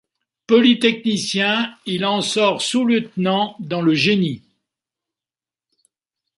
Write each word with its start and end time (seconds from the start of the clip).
Polytechnicien, 0.47 1.75
il 1.85 2.05
en 2.05 2.21
sort 2.23 2.63
sous-lieutenant 2.63 3.55
dans 3.59 3.83
le 3.83 3.93
Génie. 3.93 4.41